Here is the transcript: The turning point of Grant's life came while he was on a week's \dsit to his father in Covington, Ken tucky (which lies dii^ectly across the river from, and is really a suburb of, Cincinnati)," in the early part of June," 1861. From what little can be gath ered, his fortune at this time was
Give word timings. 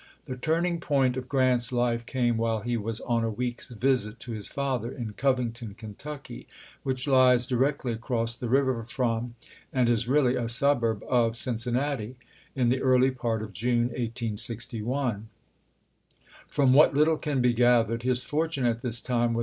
The 0.25 0.35
turning 0.35 0.79
point 0.79 1.15
of 1.15 1.29
Grant's 1.29 1.71
life 1.71 2.07
came 2.07 2.35
while 2.35 2.61
he 2.61 2.75
was 2.75 3.01
on 3.01 3.23
a 3.23 3.29
week's 3.29 3.71
\dsit 3.71 4.17
to 4.17 4.31
his 4.31 4.47
father 4.47 4.91
in 4.91 5.13
Covington, 5.13 5.75
Ken 5.75 5.93
tucky 5.95 6.47
(which 6.81 7.07
lies 7.07 7.45
dii^ectly 7.45 7.93
across 7.93 8.35
the 8.35 8.49
river 8.49 8.81
from, 8.83 9.35
and 9.71 9.87
is 9.87 10.07
really 10.07 10.35
a 10.35 10.47
suburb 10.47 11.03
of, 11.07 11.37
Cincinnati)," 11.37 12.15
in 12.55 12.69
the 12.69 12.81
early 12.81 13.11
part 13.11 13.43
of 13.43 13.53
June," 13.53 13.89
1861. 13.89 15.29
From 16.47 16.73
what 16.73 16.95
little 16.95 17.19
can 17.19 17.39
be 17.39 17.53
gath 17.53 17.87
ered, 17.89 18.01
his 18.01 18.23
fortune 18.23 18.65
at 18.65 18.81
this 18.81 19.01
time 19.01 19.35
was 19.35 19.39